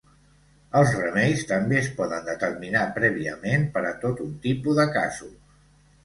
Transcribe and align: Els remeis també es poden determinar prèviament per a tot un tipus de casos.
Els 0.77 0.93
remeis 0.99 1.41
també 1.49 1.75
es 1.81 1.89
poden 1.99 2.23
determinar 2.29 2.85
prèviament 2.95 3.67
per 3.75 3.83
a 3.89 3.91
tot 4.05 4.23
un 4.29 4.33
tipus 4.47 4.81
de 4.81 4.87
casos. 4.97 5.37